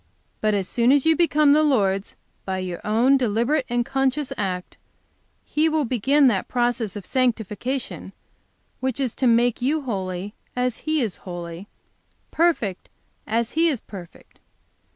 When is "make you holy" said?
9.27-10.33